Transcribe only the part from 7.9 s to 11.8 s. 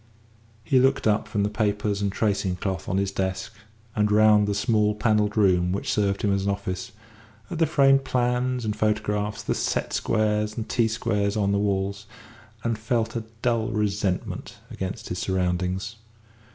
plans and photographs, the set squares and T squares on the